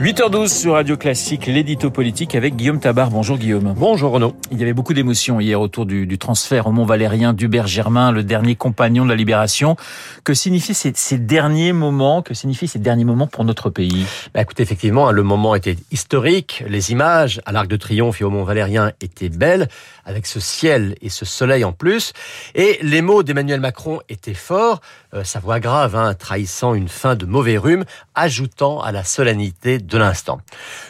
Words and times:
8h12 0.00 0.48
sur 0.48 0.72
Radio 0.72 0.96
Classique, 0.96 1.46
l'édito 1.46 1.88
politique 1.88 2.34
avec 2.34 2.56
Guillaume 2.56 2.80
Tabar. 2.80 3.10
Bonjour 3.10 3.38
Guillaume. 3.38 3.74
Bonjour 3.76 4.10
Renaud. 4.10 4.34
Il 4.50 4.58
y 4.58 4.62
avait 4.62 4.72
beaucoup 4.72 4.92
d'émotions 4.92 5.38
hier 5.38 5.60
autour 5.60 5.86
du, 5.86 6.04
du, 6.08 6.18
transfert 6.18 6.66
au 6.66 6.72
Mont 6.72 6.84
Valérien 6.84 7.32
d'Hubert 7.32 7.68
Germain, 7.68 8.10
le 8.10 8.24
dernier 8.24 8.56
compagnon 8.56 9.04
de 9.04 9.10
la 9.10 9.14
Libération. 9.14 9.76
Que 10.24 10.34
signifient 10.34 10.74
ces, 10.74 10.92
ces, 10.96 11.18
derniers 11.18 11.72
moments? 11.72 12.22
Que 12.22 12.34
signifient 12.34 12.66
ces 12.66 12.80
derniers 12.80 13.04
moments 13.04 13.28
pour 13.28 13.44
notre 13.44 13.70
pays? 13.70 14.04
Bah 14.34 14.42
Écoutez, 14.42 14.64
effectivement, 14.64 15.12
le 15.12 15.22
moment 15.22 15.54
était 15.54 15.76
historique. 15.92 16.64
Les 16.66 16.90
images 16.90 17.40
à 17.46 17.52
l'Arc 17.52 17.68
de 17.68 17.76
Triomphe 17.76 18.20
et 18.20 18.24
au 18.24 18.30
Mont 18.30 18.42
Valérien 18.44 18.90
étaient 19.00 19.28
belles, 19.28 19.68
avec 20.04 20.26
ce 20.26 20.40
ciel 20.40 20.96
et 21.02 21.08
ce 21.08 21.24
soleil 21.24 21.62
en 21.62 21.72
plus. 21.72 22.12
Et 22.56 22.78
les 22.82 23.00
mots 23.00 23.22
d'Emmanuel 23.22 23.60
Macron 23.60 24.00
étaient 24.08 24.34
forts. 24.34 24.80
Euh, 25.14 25.22
sa 25.22 25.38
voix 25.38 25.60
grave, 25.60 25.94
hein, 25.94 26.14
trahissant 26.14 26.74
une 26.74 26.88
fin 26.88 27.14
de 27.14 27.26
mauvais 27.26 27.56
rhume, 27.56 27.84
ajoutant 28.16 28.80
à 28.80 28.90
la 28.90 29.04
solennité 29.04 29.78
de 29.84 29.98
l'instant. 29.98 30.40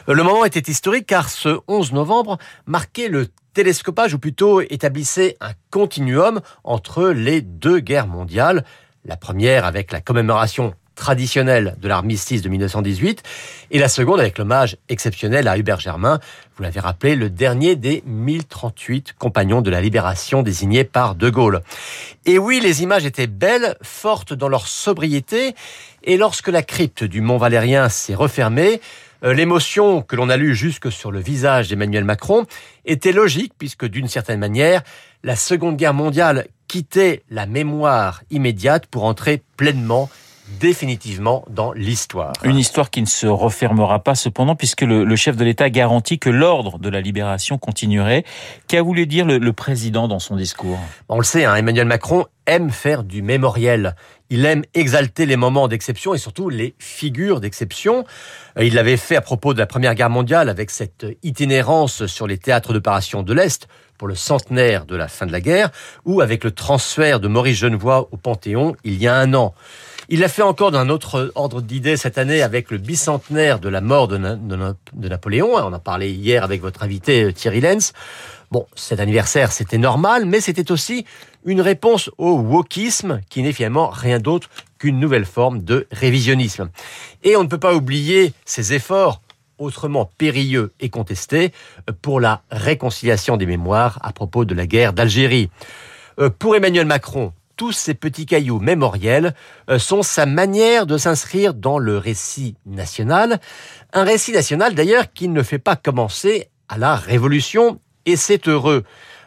Le 0.06 0.22
moment 0.22 0.44
était 0.44 0.70
historique 0.70 1.06
car 1.06 1.28
ce 1.28 1.58
11 1.68 1.92
novembre 1.92 2.38
marquait 2.66 3.08
le 3.08 3.28
télescopage, 3.54 4.14
ou 4.14 4.18
plutôt 4.18 4.60
établissait 4.60 5.36
un 5.40 5.52
continuum 5.70 6.40
entre 6.64 7.08
les 7.08 7.40
deux 7.40 7.78
guerres 7.78 8.08
mondiales. 8.08 8.64
La 9.04 9.16
première 9.16 9.64
avec 9.64 9.92
la 9.92 10.00
commémoration 10.00 10.74
traditionnelle 10.94 11.76
de 11.80 11.88
l'armistice 11.88 12.42
de 12.42 12.48
1918 12.48 13.22
et 13.70 13.78
la 13.78 13.88
seconde 13.88 14.20
avec 14.20 14.38
l'hommage 14.38 14.76
exceptionnel 14.88 15.48
à 15.48 15.58
Hubert 15.58 15.80
Germain, 15.80 16.20
vous 16.56 16.62
l'avez 16.62 16.80
rappelé, 16.80 17.16
le 17.16 17.30
dernier 17.30 17.76
des 17.76 18.02
1038 18.06 19.14
compagnons 19.18 19.62
de 19.62 19.70
la 19.70 19.80
libération 19.80 20.42
désignés 20.42 20.84
par 20.84 21.14
De 21.14 21.30
Gaulle. 21.30 21.62
Et 22.26 22.38
oui, 22.38 22.60
les 22.60 22.82
images 22.82 23.04
étaient 23.04 23.26
belles, 23.26 23.76
fortes 23.82 24.32
dans 24.32 24.48
leur 24.48 24.66
sobriété 24.66 25.54
et 26.04 26.16
lorsque 26.16 26.48
la 26.48 26.62
crypte 26.62 27.04
du 27.04 27.20
Mont 27.20 27.38
Valérien 27.38 27.88
s'est 27.88 28.14
refermée, 28.14 28.80
l'émotion 29.22 30.02
que 30.02 30.16
l'on 30.16 30.28
a 30.28 30.36
lue 30.36 30.54
jusque 30.54 30.92
sur 30.92 31.10
le 31.10 31.20
visage 31.20 31.68
d'Emmanuel 31.68 32.04
Macron 32.04 32.46
était 32.84 33.12
logique 33.12 33.54
puisque 33.58 33.86
d'une 33.86 34.08
certaine 34.08 34.38
manière, 34.38 34.82
la 35.22 35.34
Seconde 35.34 35.76
Guerre 35.76 35.94
mondiale 35.94 36.46
quittait 36.68 37.22
la 37.30 37.46
mémoire 37.46 38.22
immédiate 38.30 38.86
pour 38.86 39.04
entrer 39.04 39.42
pleinement 39.56 40.10
définitivement 40.60 41.44
dans 41.48 41.72
l'histoire. 41.72 42.32
Une 42.42 42.58
histoire 42.58 42.90
qui 42.90 43.00
ne 43.00 43.06
se 43.06 43.26
refermera 43.26 44.02
pas 44.02 44.14
cependant 44.14 44.56
puisque 44.56 44.82
le, 44.82 45.04
le 45.04 45.16
chef 45.16 45.36
de 45.36 45.44
l'État 45.44 45.70
garantit 45.70 46.18
que 46.18 46.30
l'ordre 46.30 46.78
de 46.78 46.88
la 46.88 47.00
libération 47.00 47.58
continuerait. 47.58 48.24
Qu'a 48.68 48.82
voulu 48.82 49.06
dire 49.06 49.24
le, 49.24 49.38
le, 49.38 49.52
président 49.52 50.08
dans 50.08 50.18
son 50.18 50.36
discours? 50.36 50.78
On 51.08 51.18
le 51.18 51.24
sait, 51.24 51.44
hein, 51.44 51.54
Emmanuel 51.56 51.86
Macron 51.86 52.26
aime 52.46 52.70
faire 52.70 53.04
du 53.04 53.22
mémoriel. 53.22 53.96
Il 54.30 54.44
aime 54.44 54.64
exalter 54.74 55.26
les 55.26 55.36
moments 55.36 55.68
d'exception 55.68 56.14
et 56.14 56.18
surtout 56.18 56.48
les 56.50 56.74
figures 56.78 57.40
d'exception. 57.40 58.04
Il 58.60 58.74
l'avait 58.74 58.96
fait 58.96 59.16
à 59.16 59.20
propos 59.20 59.54
de 59.54 59.58
la 59.58 59.66
Première 59.66 59.94
Guerre 59.94 60.10
mondiale 60.10 60.48
avec 60.48 60.70
cette 60.70 61.06
itinérance 61.22 62.06
sur 62.06 62.26
les 62.26 62.38
théâtres 62.38 62.72
d'opération 62.72 63.22
de 63.22 63.32
l'Est 63.32 63.66
pour 63.98 64.08
le 64.08 64.14
centenaire 64.14 64.86
de 64.86 64.96
la 64.96 65.08
fin 65.08 65.26
de 65.26 65.32
la 65.32 65.40
guerre 65.40 65.70
ou 66.04 66.20
avec 66.20 66.44
le 66.44 66.50
transfert 66.50 67.20
de 67.20 67.28
Maurice 67.28 67.58
Genevoix 67.58 68.08
au 68.12 68.16
Panthéon 68.16 68.74
il 68.84 69.00
y 69.00 69.06
a 69.06 69.16
un 69.16 69.34
an. 69.34 69.54
Il 70.10 70.20
l'a 70.20 70.28
fait 70.28 70.42
encore 70.42 70.70
d'un 70.70 70.90
autre 70.90 71.32
ordre 71.34 71.62
d'idée 71.62 71.96
cette 71.96 72.18
année 72.18 72.42
avec 72.42 72.70
le 72.70 72.76
bicentenaire 72.76 73.58
de 73.58 73.70
la 73.70 73.80
mort 73.80 74.06
de, 74.06 74.18
Na 74.18 74.36
de, 74.36 74.74
de, 74.92 75.08
Napoléon. 75.08 75.54
On 75.54 75.72
en 75.72 75.78
parlait 75.78 76.12
hier 76.12 76.44
avec 76.44 76.60
votre 76.60 76.82
invité 76.82 77.32
Thierry 77.32 77.62
Lenz. 77.62 77.94
Bon, 78.50 78.66
cet 78.74 79.00
anniversaire, 79.00 79.50
c'était 79.50 79.78
normal, 79.78 80.26
mais 80.26 80.40
c'était 80.40 80.70
aussi 80.70 81.06
une 81.46 81.62
réponse 81.62 82.10
au 82.18 82.36
wokisme, 82.36 83.20
qui 83.30 83.42
n'est 83.42 83.52
finalement 83.52 83.88
rien 83.88 84.18
d'autre 84.18 84.50
qu'une 84.78 85.00
nouvelle 85.00 85.24
forme 85.24 85.64
de 85.64 85.86
révisionnisme. 85.90 86.68
Et 87.22 87.36
on 87.36 87.42
ne 87.42 87.48
peut 87.48 87.58
pas 87.58 87.74
oublier 87.74 88.34
ces 88.44 88.74
efforts 88.74 89.22
autrement 89.58 90.10
périlleux 90.18 90.72
et 90.80 90.90
contestés 90.90 91.52
pour 92.02 92.20
la 92.20 92.42
réconciliation 92.50 93.38
des 93.38 93.46
mémoires 93.46 93.98
à 94.02 94.12
propos 94.12 94.44
de 94.44 94.54
la 94.54 94.66
guerre 94.66 94.92
d'Algérie. 94.92 95.48
Pour 96.38 96.56
Emmanuel 96.56 96.86
Macron, 96.86 97.32
tous 97.56 97.72
ces 97.72 97.94
petits 97.94 98.26
cailloux 98.26 98.58
mémoriels 98.58 99.34
sont 99.78 100.02
sa 100.02 100.26
manière 100.26 100.86
de 100.86 100.98
s'inscrire 100.98 101.54
dans 101.54 101.78
le 101.78 101.98
récit 101.98 102.56
national. 102.66 103.40
Un 103.92 104.04
récit 104.04 104.32
national 104.32 104.74
d'ailleurs 104.74 105.12
qui 105.12 105.28
ne 105.28 105.42
fait 105.42 105.58
pas 105.58 105.76
commencer 105.76 106.48
à 106.68 106.78
la 106.78 106.96
Révolution, 106.96 107.80
et 108.06 108.16
c'est 108.16 108.48
heureux. 108.48 108.84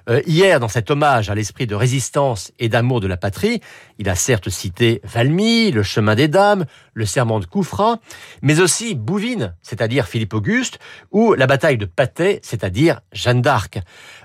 Euh, 0.10 0.22
hier, 0.26 0.60
dans 0.60 0.68
cet 0.68 0.90
hommage 0.90 1.30
à 1.30 1.36
l'esprit 1.36 1.68
de 1.68 1.76
résistance 1.76 2.52
et 2.60 2.70
d'amour 2.70 3.02
de 3.02 3.08
la 3.08 3.18
patrie, 3.18 3.62
il 4.00 4.08
a 4.10 4.16
certes 4.16 4.50
cité 4.50 5.02
Valmy, 5.04 5.72
le 5.72 5.84
chemin 5.84 6.16
des 6.16 6.28
dames, 6.28 6.66
le 6.94 7.06
serment 7.06 7.40
de 7.40 7.46
Coufra, 7.46 8.00
mais 8.42 8.60
aussi 8.62 8.96
Bouvines, 8.96 9.54
c'est-à-dire 9.62 10.08
Philippe 10.08 10.34
Auguste, 10.34 10.80
ou 11.12 11.34
la 11.34 11.46
bataille 11.46 11.78
de 11.78 11.86
Patay, 11.86 12.40
c'est-à-dire 12.42 13.02
Jeanne 13.12 13.42
d'Arc. 13.42 13.80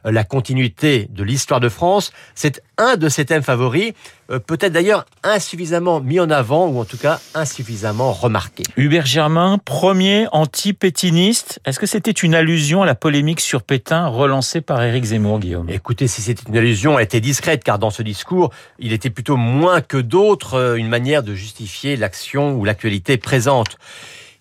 Euh, 0.06 0.12
la 0.12 0.25
continuité 0.25 1.09
de 1.10 1.25
l'histoire 1.25 1.60
de 1.60 1.69
France, 1.69 2.12
c'est 2.34 2.62
un 2.78 2.97
de 2.97 3.09
ses 3.09 3.25
thèmes 3.25 3.42
favoris, 3.42 3.92
euh, 4.31 4.38
peut-être 4.38 4.72
d'ailleurs 4.72 5.04
insuffisamment 5.22 6.00
mis 6.00 6.21
en 6.21 6.31
avant, 6.31 6.69
ou 6.69 6.78
en 6.78 6.84
tout 6.84 6.97
cas 6.97 7.21
insuffisamment 7.34 8.12
remarqué. 8.12 8.62
Hubert 8.76 9.06
Germain, 9.06 9.59
premier 9.59 10.26
anti-pétiniste, 10.32 11.60
est-ce 11.65 11.78
que 11.78 11.87
c'était 11.87 12.10
une 12.10 12.34
allusion 12.34 12.82
à 12.82 12.87
la 12.87 12.94
polémique 12.94 13.41
sur 13.41 13.62
Pétain 13.62 14.06
relancée 14.06 14.60
par 14.60 14.82
Éric 14.82 15.04
Zemmour, 15.04 15.41
Guillaume? 15.41 15.69
Écoutez, 15.75 16.06
si 16.06 16.21
c'était 16.21 16.50
une 16.50 16.59
allusion, 16.59 16.99
elle 16.99 17.05
était 17.05 17.21
discrète, 17.21 17.65
car 17.65 17.78
dans 17.78 17.88
ce 17.88 18.03
discours, 18.03 18.53
il 18.78 18.93
était 18.93 19.09
plutôt 19.09 19.38
moins 19.38 19.81
que 19.81 19.97
d'autres 19.97 20.77
une 20.77 20.88
manière 20.88 21.22
de 21.22 21.34
justifier 21.34 21.97
l'action 21.97 22.55
ou 22.56 22.66
l'actualité 22.66 23.16
présente. 23.16 23.78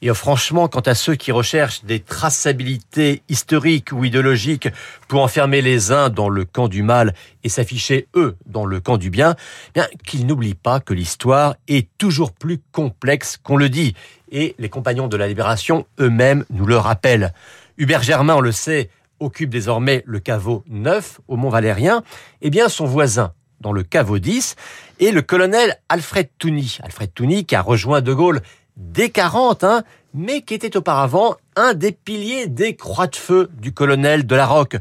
Et 0.02 0.14
franchement, 0.14 0.68
quant 0.68 0.82
à 0.82 0.94
ceux 0.94 1.16
qui 1.16 1.32
recherchent 1.32 1.86
des 1.86 2.02
traçabilités 2.02 3.22
historiques 3.30 3.94
ou 3.94 4.04
idéologiques 4.04 4.68
pour 5.08 5.22
enfermer 5.22 5.62
les 5.62 5.94
uns 5.94 6.10
dans 6.10 6.28
le 6.28 6.44
camp 6.44 6.68
du 6.68 6.84
mal 6.84 7.14
et 7.46 7.50
s'afficher 7.50 8.08
eux 8.16 8.36
dans 8.46 8.66
le 8.66 8.82
camp 8.82 8.98
du 8.98 9.10
bien, 9.10 9.36
bien 9.74 9.88
qu'ils 10.06 10.26
n'oublient 10.26 10.54
pas 10.54 10.82
que 10.82 10.94
l'histoire 10.94 11.56
est 11.70 11.88
toujours 11.98 12.34
plus 12.34 12.60
complexe 12.74 13.38
qu'on 13.42 13.56
le 13.56 13.70
dit. 13.70 13.96
Et 14.34 14.54
les 14.60 14.70
compagnons 14.70 15.08
de 15.08 15.18
la 15.18 15.30
libération 15.30 15.86
eux-mêmes 16.00 16.44
nous 16.50 16.66
le 16.66 16.78
rappellent. 16.78 17.34
Hubert 17.78 18.04
Germain, 18.04 18.36
on 18.36 18.42
le 18.42 18.52
sait, 18.52 18.90
occupe 19.22 19.50
désormais 19.50 20.04
le 20.06 20.20
caveau 20.20 20.64
9 20.68 21.22
au 21.28 21.38
Mont 21.38 21.50
Valérien. 21.50 22.04
Eh 22.42 22.50
bien, 22.50 22.68
son 22.68 22.86
voisin, 22.86 23.34
dans 23.62 23.72
le 23.72 23.84
caveau 23.84 24.20
10, 24.20 24.56
est 25.00 25.12
le 25.12 25.22
colonel 25.22 25.78
Alfred 25.88 26.30
Touny. 26.38 26.78
Alfred 26.84 27.14
Touny 27.14 27.46
qui 27.46 27.56
a 27.56 27.62
rejoint 27.62 28.02
De 28.02 28.14
Gaulle 28.14 28.42
dès 28.76 29.10
40, 29.10 29.64
hein, 29.64 29.84
mais 30.14 30.42
qui 30.42 30.54
était 30.54 30.76
auparavant 30.76 31.36
un 31.56 31.74
des 31.74 31.92
piliers 31.92 32.48
des 32.48 32.76
croix 32.76 33.08
de 33.08 33.16
feu 33.16 33.50
du 33.54 33.74
colonel 33.74 34.26
de 34.26 34.36
la 34.36 34.46
Roque. 34.46 34.78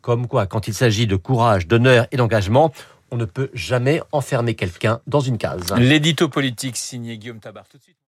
Comme 0.00 0.26
quoi, 0.26 0.46
quand 0.46 0.68
il 0.68 0.74
s'agit 0.74 1.06
de 1.06 1.16
courage, 1.16 1.66
d'honneur 1.66 2.06
et 2.12 2.16
d'engagement, 2.16 2.72
on 3.10 3.16
ne 3.16 3.24
peut 3.24 3.50
jamais 3.54 4.02
enfermer 4.12 4.54
quelqu'un 4.54 5.00
dans 5.06 5.20
une 5.20 5.38
case. 5.38 5.72
L'édito 5.76 6.28
politique 6.28 6.76
signé 6.76 7.18
Guillaume 7.18 7.40
Tabar 7.40 7.66
tout 7.68 7.78
de 7.78 7.82
suite. 7.82 7.96